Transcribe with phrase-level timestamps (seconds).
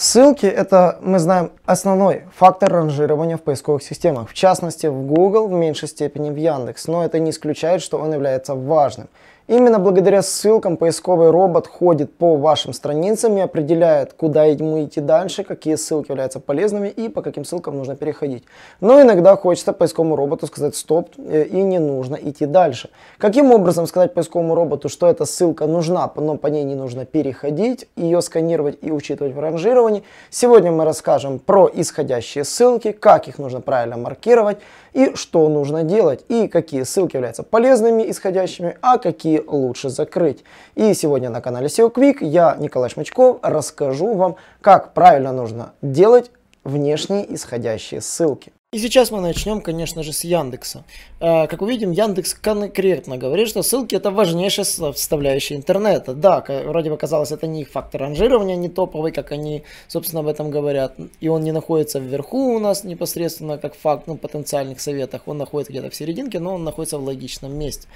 [0.00, 4.30] Ссылки– это, мы знаем, основной фактор ранжирования в поисковых системах.
[4.30, 6.86] В частности, в Google, в меньшей степени в Яндекс.
[6.86, 9.08] Но это не исключает, что он является важным.
[9.48, 15.42] Именно благодаря ссылкам поисковый робот ходит по вашим страницам и определяет, куда ему идти дальше,
[15.42, 18.44] какие ссылки являются полезными и по каким ссылкам нужно переходить.
[18.82, 22.90] Но иногда хочется поисковому роботу сказать стоп э, и не нужно идти дальше.
[23.16, 27.88] Каким образом сказать поисковому роботу, что эта ссылка нужна, но по ней не нужно переходить,
[27.96, 30.02] ее сканировать и учитывать в ранжировании.
[30.28, 34.58] Сегодня мы расскажем про исходящие ссылки, как их нужно правильно маркировать
[34.92, 40.44] и что нужно делать, и какие ссылки являются полезными исходящими, а какие лучше закрыть.
[40.74, 46.30] И сегодня на канале SEO Quick я, Николай Шмачков, расскажу вам, как правильно нужно делать
[46.64, 48.52] внешние исходящие ссылки.
[48.70, 50.84] И сейчас мы начнем, конечно же, с Яндекса.
[51.20, 56.12] Э, как увидим, Яндекс конкретно говорит, что ссылки это важнейшая составляющая интернета.
[56.12, 60.26] Да, вроде бы казалось, это не их фактор ранжирования, не топовый, как они, собственно, об
[60.26, 60.96] этом говорят.
[61.18, 65.22] И он не находится вверху у нас непосредственно как факт, ну, потенциальных советах.
[65.24, 67.88] Он находится где-то в серединке, но он находится в логичном месте.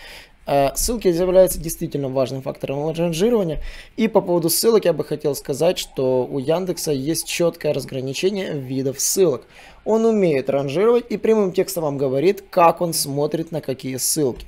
[0.47, 3.61] Э, ссылки являются действительно важным фактором ранжирования.
[3.97, 9.01] И по поводу ссылок я бы хотел сказать, что у Яндекса есть четкое разграничение видов
[9.01, 9.47] ссылок.
[9.85, 14.47] Он умеет ранжировать и прямым текстом вам говорит, как он смотрит на какие ссылки.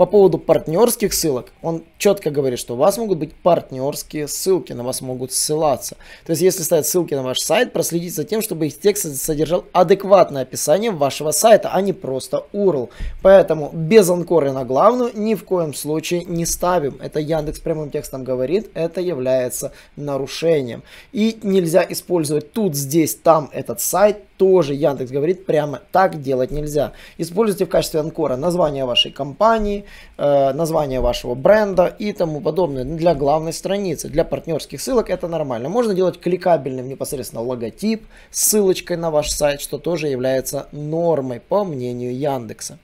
[0.00, 4.82] По поводу партнерских ссылок, он четко говорит, что у вас могут быть партнерские ссылки, на
[4.82, 5.98] вас могут ссылаться.
[6.24, 9.66] То есть, если ставят ссылки на ваш сайт, проследить за тем, чтобы их текст содержал
[9.72, 12.88] адекватное описание вашего сайта, а не просто URL.
[13.20, 16.98] Поэтому без анкоры на главную ни в коем случае не ставим.
[17.02, 20.82] Это Яндекс прямым текстом говорит, это является нарушением.
[21.12, 26.94] И нельзя использовать тут, здесь, там этот сайт, тоже Яндекс говорит прямо так делать нельзя.
[27.18, 29.84] Используйте в качестве анкора название вашей компании,
[30.18, 34.08] название вашего бренда и тому подобное для главной страницы.
[34.08, 35.68] Для партнерских ссылок это нормально.
[35.68, 41.64] Можно делать кликабельным непосредственно логотип с ссылочкой на ваш сайт, что тоже является нормой по
[41.64, 42.78] мнению Яндекса.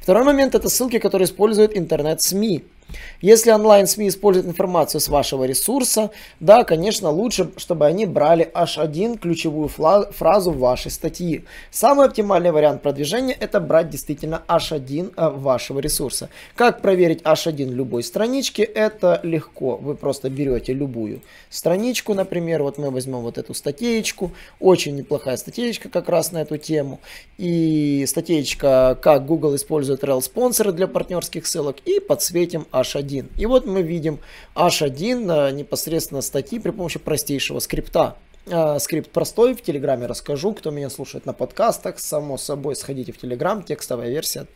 [0.00, 2.64] Второй момент это ссылки, которые используют интернет-СМИ.
[3.20, 6.10] Если онлайн-СМИ используют информацию с вашего ресурса,
[6.40, 11.44] да, конечно, лучше, чтобы они брали H1 ключевую фразу вашей статьи.
[11.70, 16.28] Самый оптимальный вариант продвижения это брать действительно H1 э, вашего ресурса.
[16.54, 18.62] Как проверить H1 любой странички?
[18.62, 19.76] Это легко.
[19.76, 25.88] Вы просто берете любую страничку, например, вот мы возьмем вот эту статейку, очень неплохая статейка
[25.88, 27.00] как раз на эту тему.
[27.36, 32.77] И статейка, как Google использует rel спонсоры для партнерских ссылок и подсветим H1.
[33.36, 34.18] И вот мы видим
[34.54, 38.16] H1 непосредственно статьи при помощи простейшего скрипта.
[38.50, 40.52] А, скрипт простой, в Телеграме расскажу.
[40.54, 44.46] Кто меня слушает на подкастах, само собой, сходите в Телеграм, текстовая версия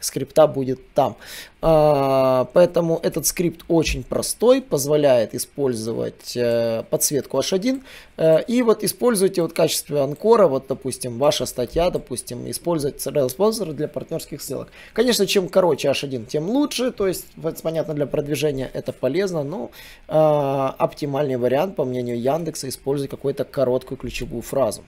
[0.00, 1.16] скрипта будет там.
[1.62, 7.82] А, поэтому этот скрипт очень простой, позволяет использовать э, подсветку H1.
[8.16, 13.72] Э, и вот используйте вот в качестве анкора, вот допустим, ваша статья, допустим, использовать Sponsor
[13.72, 14.68] для партнерских ссылок.
[14.92, 17.26] Конечно, чем короче H1, тем лучше, то есть,
[17.62, 19.70] понятно, для продвижения это полезно, но
[20.06, 24.84] э, оптимальный вариант, по мнению Яндекса, использовать какую-то короткую ключевую фразу.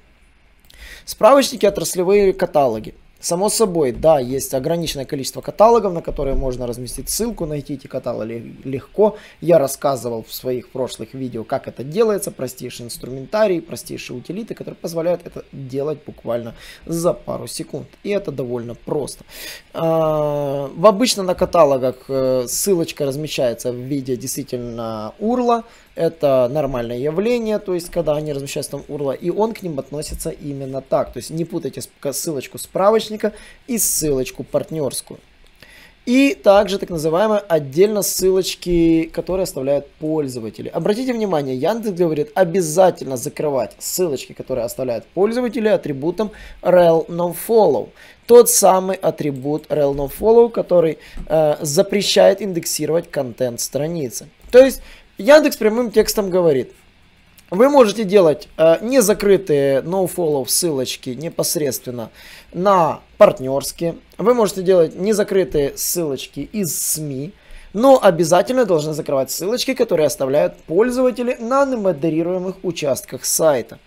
[1.04, 2.94] Справочники, отраслевые каталоги.
[3.20, 8.54] Само собой, да, есть ограниченное количество каталогов, на которые можно разместить ссылку, найти эти каталоги
[8.62, 9.16] легко.
[9.40, 15.22] Я рассказывал в своих прошлых видео, как это делается, простейший инструментарий, простейшие утилиты, которые позволяют
[15.26, 16.54] это делать буквально
[16.86, 17.88] за пару секунд.
[18.04, 19.24] И это довольно просто.
[19.74, 25.64] А, в обычно на каталогах э, ссылочка размещается в виде действительно урла,
[25.98, 30.31] это нормальное явление, то есть когда они размещаются там URL, и он к ним относится
[30.31, 31.12] именно так.
[31.12, 31.82] То есть не путайте
[32.12, 33.32] ссылочку справочника
[33.66, 35.19] и ссылочку партнерскую.
[36.06, 40.69] И также так называемые отдельно ссылочки, которые оставляют пользователи.
[40.69, 46.31] Обратите внимание, Яндекс говорит обязательно закрывать ссылочки, которые оставляют пользователи атрибутом
[46.62, 47.88] rel nofollow.
[48.26, 54.28] Тот самый атрибут rel nofollow, который э, запрещает индексировать контент страницы.
[54.50, 54.81] То есть
[55.19, 56.73] Яндекс прямым текстом говорит,
[57.50, 62.11] вы можете делать э, незакрытые nofollow ссылочки непосредственно
[62.53, 63.97] на партнерские.
[64.17, 67.32] Вы можете делать незакрытые ссылочки из СМИ.
[67.73, 73.79] Но обязательно должны закрывать ссылочки, которые оставляют пользователи на немодерируемых участках сайта.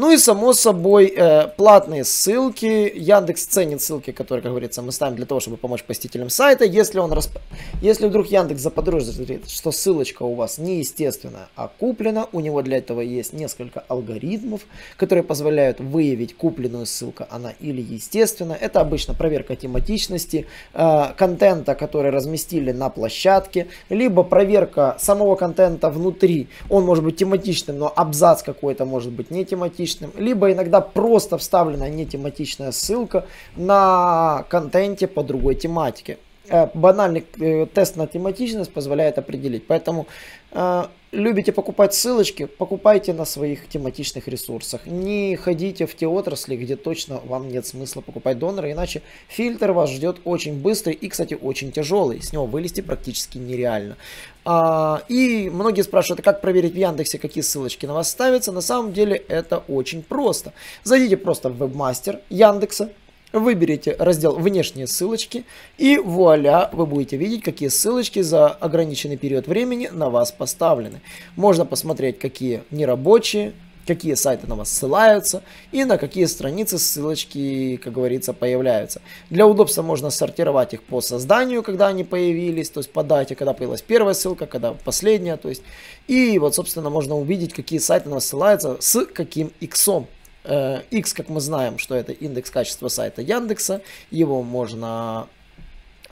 [0.00, 2.90] Ну и само собой э, платные ссылки.
[2.96, 6.64] Яндекс ценит ссылки, которые, как говорится, мы ставим для того, чтобы помочь посетителям сайта.
[6.64, 7.36] Если, он расп...
[7.82, 13.02] Если вдруг Яндекс заподозрит, что ссылочка у вас неестественная, а куплена, у него для этого
[13.02, 14.62] есть несколько алгоритмов,
[14.96, 18.56] которые позволяют выявить купленную ссылку, она или естественная.
[18.56, 26.48] Это обычно проверка тематичности, э, контента, который разместили на площадке, либо проверка самого контента внутри.
[26.70, 29.89] Он может быть тематичным, но абзац какой-то может быть не тематичным.
[30.16, 33.26] Либо иногда просто вставлена не тематичная ссылка
[33.56, 36.18] на контенте по другой тематике.
[36.48, 39.66] Э, банальный э, тест на тематичность позволяет определить.
[39.66, 40.06] Поэтому
[40.52, 44.86] э, любите покупать ссылочки, покупайте на своих тематичных ресурсах.
[44.86, 49.90] Не ходите в те отрасли, где точно вам нет смысла покупать донора, иначе фильтр вас
[49.90, 52.22] ждет очень быстрый и, кстати, очень тяжелый.
[52.22, 53.96] С него вылезти практически нереально.
[54.44, 58.52] А, и многие спрашивают, как проверить в Яндексе, какие ссылочки на вас ставятся.
[58.52, 60.52] На самом деле это очень просто.
[60.84, 62.90] Зайдите просто в вебмастер Яндекса,
[63.32, 65.44] Выберите раздел «Внешние ссылочки»
[65.78, 71.00] и вуаля, вы будете видеть, какие ссылочки за ограниченный период времени на вас поставлены.
[71.36, 73.52] Можно посмотреть, какие нерабочие,
[73.86, 79.00] какие сайты на вас ссылаются и на какие страницы ссылочки, как говорится, появляются.
[79.30, 83.52] Для удобства можно сортировать их по созданию, когда они появились, то есть по дате, когда
[83.52, 85.62] появилась первая ссылка, когда последняя, то есть.
[86.08, 90.08] И вот, собственно, можно увидеть, какие сайты на вас ссылаются с каким иксом.
[90.44, 93.82] Э, X, как мы знаем, что это индекс качества сайта Яндекса.
[94.10, 95.28] Его можно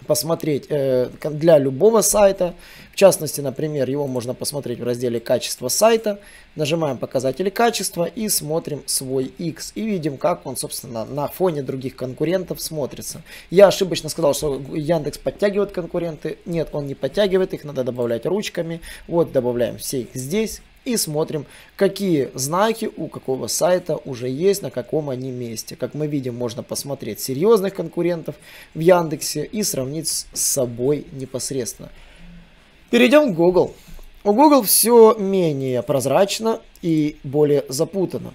[0.07, 2.55] посмотреть э, для любого сайта.
[2.93, 6.21] В частности, например, его можно посмотреть в разделе «Качество сайта».
[6.57, 9.73] Нажимаем «Показатели качества» и смотрим свой X.
[9.75, 13.23] И видим, как он, собственно, на фоне других конкурентов смотрится.
[13.51, 16.39] Я ошибочно сказал, что Яндекс подтягивает конкуренты.
[16.45, 18.81] Нет, он не подтягивает, их надо добавлять ручками.
[19.07, 21.47] Вот, добавляем все их здесь и смотрим,
[21.77, 25.77] какие знаки у какого сайта уже есть, на каком они месте.
[25.77, 28.35] Как мы видим, можно посмотреть серьезных конкурентов
[28.75, 31.91] в Яндексе и сравнить с собой непосредственно.
[32.91, 33.75] Перейдем к Google.
[34.25, 38.35] У Google все менее прозрачно и более запутанно.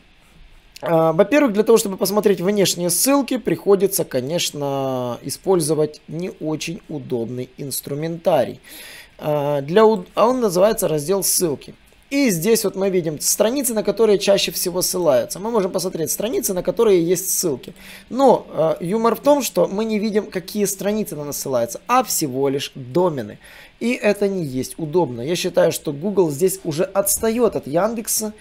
[0.81, 8.59] А, во-первых, для того, чтобы посмотреть внешние ссылки, приходится, конечно, использовать не очень удобный инструментарий.
[9.17, 11.75] А, для, а он называется раздел ссылки.
[12.13, 15.39] И здесь вот мы видим страницы, на которые чаще всего ссылаются.
[15.39, 17.73] Мы можем посмотреть страницы, на которые есть ссылки.
[18.11, 22.03] Но э, юмор в том, что мы не видим, какие страницы на нас ссылаются, а
[22.03, 23.39] всего лишь домены.
[23.83, 25.19] И это не есть удобно.
[25.19, 28.31] Я считаю, что Google здесь уже отстает от Яндекса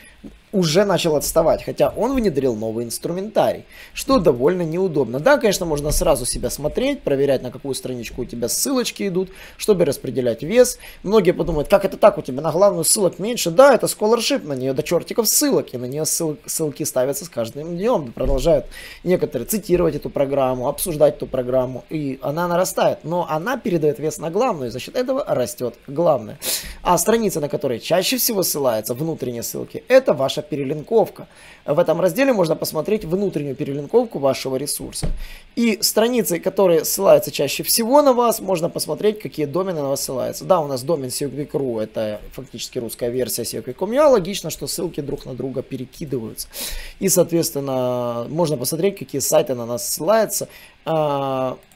[0.52, 5.18] уже начал отставать, хотя он внедрил новый инструментарий, что довольно неудобно.
[5.18, 9.86] Да, конечно, можно сразу себя смотреть, проверять, на какую страничку у тебя ссылочки идут, чтобы
[9.86, 10.78] распределять вес.
[11.02, 13.50] Многие подумают, как это так, у тебя на главную ссылок меньше.
[13.50, 17.28] Да, это scholarship, на нее до чертиков ссылок, и на нее ссыл, ссылки ставятся с
[17.30, 18.12] каждым днем.
[18.12, 18.66] Продолжают
[19.04, 22.98] некоторые цитировать эту программу, обсуждать эту программу, и она нарастает.
[23.04, 26.38] Но она передает вес на главную, и за счет этого растет главное.
[26.82, 31.28] А страница, на которой чаще всего ссылаются внутренние ссылки, это ваша перелинковка.
[31.64, 35.06] В этом разделе можно посмотреть внутреннюю перелинковку вашего ресурса.
[35.54, 40.44] И страницы, которые ссылаются чаще всего на вас, можно посмотреть, какие домены на вас ссылаются.
[40.44, 43.96] Да, у нас домен SEOquick.ru, это фактически русская версия SEOquick.com.
[43.98, 46.48] А логично, что ссылки друг на друга перекидываются.
[46.98, 50.48] И, соответственно, можно посмотреть, какие сайты на нас ссылаются.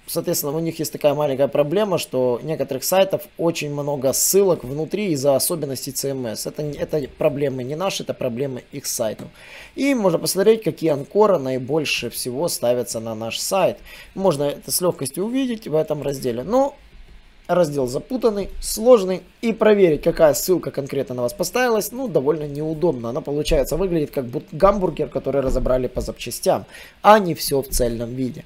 [0.07, 5.35] Соответственно, у них есть такая маленькая проблема, что некоторых сайтов очень много ссылок внутри из-за
[5.35, 6.49] особенностей CMS.
[6.49, 9.27] Это, это проблемы не наши, это проблемы их сайтов.
[9.75, 13.79] И можно посмотреть, какие анкоры наибольше всего ставятся на наш сайт.
[14.15, 16.45] Можно это с легкостью увидеть в этом разделе.
[16.45, 16.77] Но
[17.49, 23.11] раздел запутанный, сложный, и проверить, какая ссылка конкретно на вас поставилась, ну, довольно неудобно.
[23.11, 26.65] Она, получается, выглядит как гамбургер, который разобрали по запчастям,
[27.03, 28.45] а не все в цельном виде.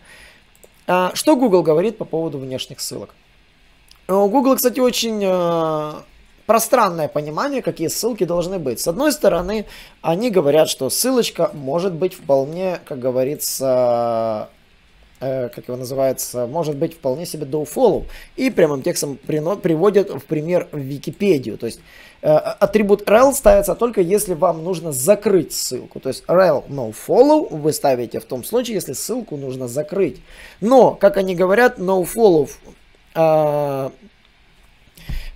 [0.92, 3.14] А, что Google говорит по поводу внешних ссылок?
[4.08, 5.92] У Google, кстати, очень э,
[6.46, 8.80] пространное понимание, какие ссылки должны быть.
[8.80, 9.66] С одной стороны,
[10.02, 14.59] они говорят, что ссылочка может быть вполне, как говорится, э,
[15.20, 18.06] как его называется, может быть вполне себе follow.
[18.36, 21.58] И прямым текстом приводят в пример Википедию.
[21.58, 21.80] То есть
[22.22, 26.00] Э, атрибут rel ставится только если вам нужно закрыть ссылку.
[26.00, 30.20] То есть rel no follow вы ставите в том случае, если ссылку нужно закрыть.
[30.60, 32.50] Но, как они говорят, no follow
[33.14, 33.90] э, э,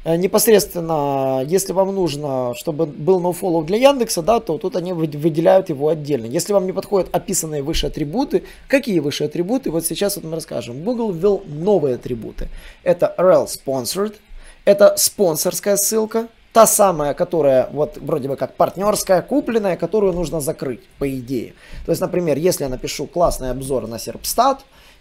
[0.04, 5.88] непосредственно, если вам нужно, чтобы был nofollow для Яндекса, да, то тут они выделяют его
[5.88, 6.26] отдельно.
[6.26, 10.82] Если вам не подходят описанные выше атрибуты, какие выше атрибуты, вот сейчас вот мы расскажем.
[10.82, 12.48] Google ввел новые атрибуты.
[12.82, 14.14] Это rel sponsored,
[14.64, 20.80] это спонсорская ссылка, та самая, которая вот вроде бы как партнерская, купленная, которую нужно закрыть,
[20.98, 21.54] по идее.
[21.84, 24.58] То есть, например, если я напишу классный обзор на Serpstat,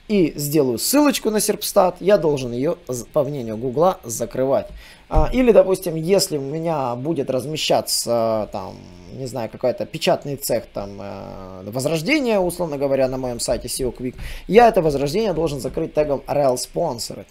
[0.08, 2.78] и сделаю ссылочку на Serpstat, я должен ее,
[3.14, 4.68] по мнению Гугла, закрывать.
[5.10, 8.76] А, или, допустим, если у меня будет размещаться, там,
[9.14, 14.16] не знаю, какой-то печатный цех, там, э, возрождение, условно говоря, на моем сайте SEO Quick,
[14.48, 17.28] я это возрождение должен закрыть тегом rel sponsored.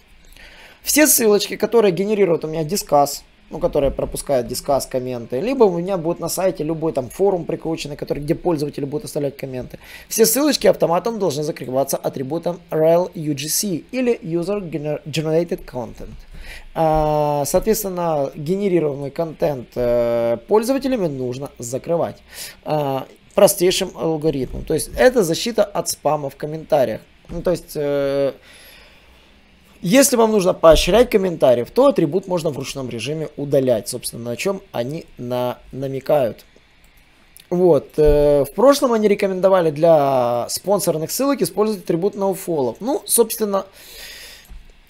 [0.81, 5.97] Все ссылочки, которые генерируют у меня дискас, ну, которая пропускает дискас, комменты, либо у меня
[5.97, 9.79] будет на сайте любой там форум прикрученный, который, где пользователи будут оставлять комменты.
[10.07, 14.59] Все ссылочки автоматом должны закрываться атрибутом rel UGC или User
[15.05, 16.09] Generated Content.
[16.75, 22.17] А, соответственно, генерируемый контент э, пользователями нужно закрывать
[22.65, 24.63] а, простейшим алгоритмом.
[24.63, 27.01] То есть это защита от спама в комментариях.
[27.29, 28.33] Ну, то есть э,
[29.83, 34.61] если вам нужно поощрять комментариев, то атрибут можно в ручном режиме удалять, собственно, на чем
[34.71, 36.45] они на, намекают.
[37.49, 37.89] Вот.
[37.97, 42.77] Э, в прошлом они рекомендовали для спонсорных ссылок использовать атрибут nofollow.
[42.79, 43.65] Ну, собственно,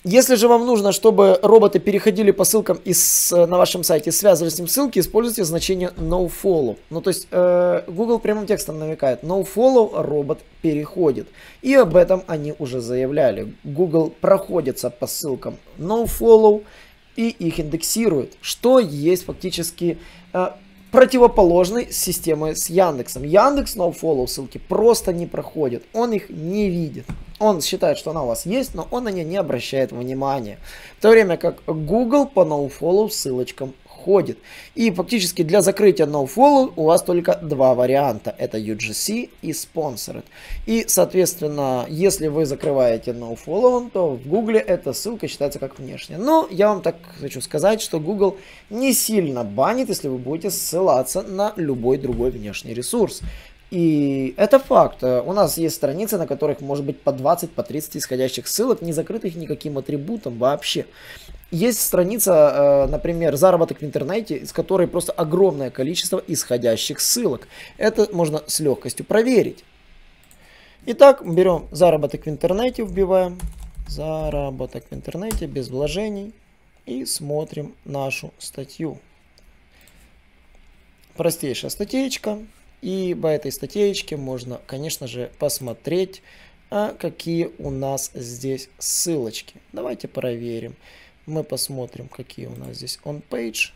[0.03, 4.49] если же вам нужно, чтобы роботы переходили по ссылкам из, э, на вашем сайте, связывали
[4.49, 6.77] с ним ссылки, используйте значение nofollow.
[6.89, 11.27] Ну, то есть э, Google прямым текстом намекает, nofollow робот переходит.
[11.61, 13.53] И об этом они уже заявляли.
[13.63, 16.63] Google проходится по ссылкам nofollow
[17.15, 19.99] и их индексирует, что есть фактически
[20.33, 20.49] э,
[20.93, 23.23] противоположной системы с Яндексом.
[23.23, 27.05] Яндекс nofollow ссылки просто не проходит, он их не видит.
[27.39, 30.59] Он считает, что она у вас есть, но он на нее не обращает внимания.
[30.99, 33.73] В то время как Google по nofollow ссылочкам
[34.03, 34.37] ходит.
[34.75, 38.35] И фактически для закрытия nofollow у вас только два варианта.
[38.37, 40.23] Это UGC и Sponsored.
[40.65, 46.17] И, соответственно, если вы закрываете nofollow, то в Google эта ссылка считается как внешняя.
[46.17, 48.37] Но я вам так хочу сказать, что Google
[48.69, 53.21] не сильно банит, если вы будете ссылаться на любой другой внешний ресурс.
[53.71, 55.03] И это факт.
[55.03, 58.93] У нас есть страницы, на которых может быть по 20, по 30 исходящих ссылок, не
[58.93, 60.85] закрытых никаким атрибутом вообще.
[61.53, 67.47] Есть страница, э, например, заработок в интернете, из которой просто огромное количество исходящих ссылок.
[67.77, 69.63] Это можно с легкостью проверить.
[70.87, 73.39] Итак, берем заработок в интернете, вбиваем
[73.87, 76.33] заработок в интернете без вложений
[76.87, 78.97] и смотрим нашу статью.
[81.15, 82.39] Простейшая статейка.
[82.81, 86.23] И по этой статейке можно, конечно же, посмотреть,
[86.71, 89.57] а какие у нас здесь ссылочки.
[89.71, 90.75] Давайте проверим.
[91.25, 93.71] Мы посмотрим, какие у нас здесь on-page.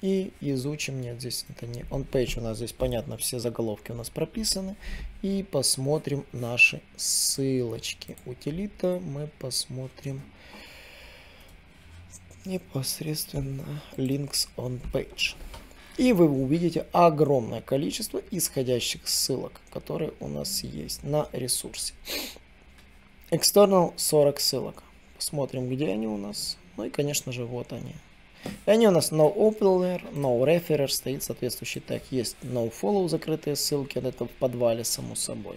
[0.00, 4.10] И изучим, нет, здесь это не on-page, у нас здесь, понятно, все заголовки у нас
[4.10, 4.76] прописаны.
[5.22, 8.16] И посмотрим наши ссылочки.
[8.26, 10.22] Утилита мы посмотрим
[12.44, 15.36] непосредственно links on page.
[15.98, 21.92] И вы увидите огромное количество исходящих ссылок, которые у нас есть на ресурсе.
[23.30, 24.82] External 40 ссылок.
[25.14, 26.56] Посмотрим, где они у нас.
[26.78, 27.94] Ну и, конечно же, вот они.
[28.64, 32.02] И они у нас no opener, no referer, стоит соответствующий тег.
[32.10, 35.56] Есть no follow, закрытые ссылки, это в подвале, само собой.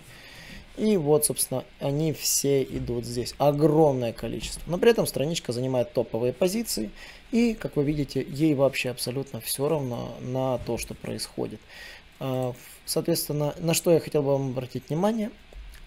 [0.76, 3.36] И вот, собственно, они все идут здесь.
[3.38, 4.70] Огромное количество.
[4.70, 6.90] Но при этом страничка занимает топовые позиции.
[7.32, 11.62] И, как вы видите, ей вообще абсолютно все равно на то, что происходит.
[12.20, 12.54] А,
[12.86, 15.32] соответственно, на что я хотел бы вам обратить внимание–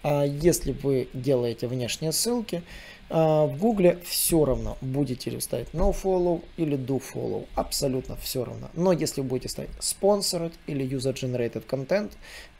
[0.07, 2.61] а если вы делаете внешние ссылки,
[3.09, 8.69] в Гугле все равно, будете ли ставить nofollow или dofollow, абсолютно все равно.
[8.73, 12.11] Но если вы будете ставить sponsored или user generated content,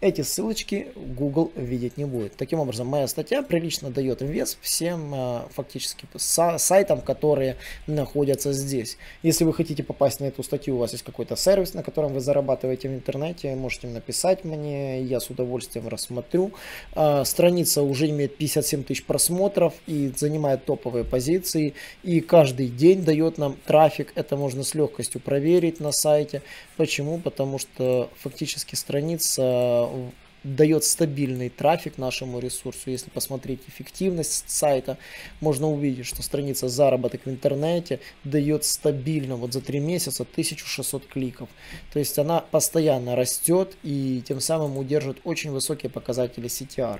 [0.01, 2.35] эти ссылочки Google видеть не будет.
[2.35, 8.97] Таким образом, моя статья прилично дает вес всем а, фактически сайтам, которые находятся здесь.
[9.23, 12.19] Если вы хотите попасть на эту статью, у вас есть какой-то сервис, на котором вы
[12.19, 16.51] зарабатываете в интернете, можете написать мне, я с удовольствием рассмотрю.
[16.93, 21.73] А, страница уже имеет 57 тысяч просмотров и занимает занимает топовые позиции
[22.03, 24.11] и каждый день дает нам трафик.
[24.15, 26.41] Это можно с легкостью проверить на сайте.
[26.77, 27.19] Почему?
[27.19, 30.09] Потому что фактически страница э,
[30.43, 32.89] дает стабильный трафик нашему ресурсу.
[32.91, 34.97] Если посмотреть эффективность сайта,
[35.39, 41.49] можно увидеть, что страница заработок в интернете дает стабильно вот за 3 месяца 1600 кликов.
[41.93, 46.99] То есть она постоянно растет и тем самым удерживает очень высокие показатели CTR.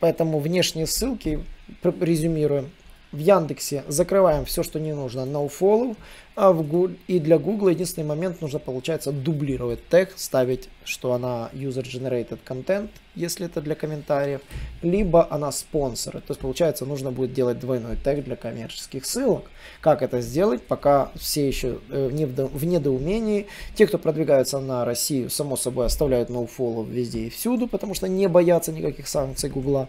[0.00, 1.40] Поэтому внешние ссылки,
[2.00, 2.70] резюмируем,
[3.12, 5.96] В Яндексе закрываем все, что не нужно, nofollow.
[6.36, 11.48] А в Google, и для Google единственный момент нужно, получается, дублировать тег, ставить, что она
[11.54, 14.42] user-generated content, если это для комментариев,
[14.82, 16.20] либо она спонсоры.
[16.20, 19.44] То есть, получается, нужно будет делать двойной тег для коммерческих ссылок.
[19.80, 23.46] Как это сделать, пока все еще э, в недоумении.
[23.74, 28.28] Те, кто продвигаются на Россию, само собой, оставляют nofollow везде и всюду, потому что не
[28.28, 29.88] боятся никаких санкций Гугла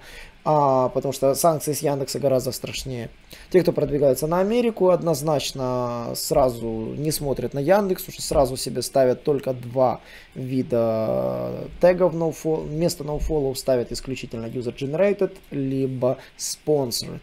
[0.50, 3.10] а, потому что санкции с Яндекса гораздо страшнее.
[3.50, 9.24] Те, кто продвигается на Америку, однозначно сразу не смотрят на Яндекс, уже сразу себе ставят
[9.24, 10.00] только два
[10.36, 17.20] вида тегов nofollow, вместо nofollow ставят исключительно user-generated, либо sponsored.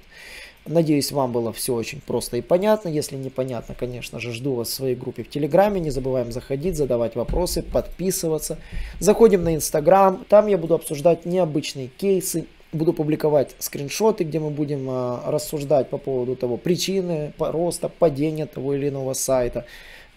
[0.67, 2.89] Надеюсь, вам было все очень просто и понятно.
[2.89, 5.81] Если непонятно, конечно же, жду вас в своей группе в Телеграме.
[5.81, 8.59] Не забываем заходить, задавать вопросы, подписываться.
[8.99, 10.25] Заходим на Инстаграм.
[10.29, 15.99] Там я буду обсуждать необычные кейсы, буду публиковать скриншоты, где мы будем а, рассуждать по
[15.99, 19.65] поводу того причины роста, падения того или иного сайта.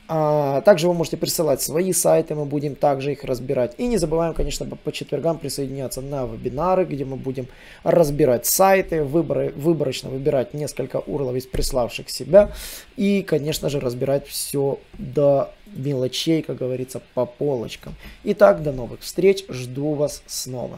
[0.10, 3.74] А, также вы можете присылать свои сайты, мы будем также их разбирать.
[3.78, 7.48] И не забываем, конечно, по четвергам присоединяться на вебинары, где мы будем
[7.84, 12.52] разбирать сайты, выборы, выборочно выбирать несколько урлов из приславших себя.
[12.96, 17.94] И, конечно же, разбирать все до мелочей, как говорится, по полочкам.
[18.24, 20.78] Итак, до новых встреч, жду вас снова.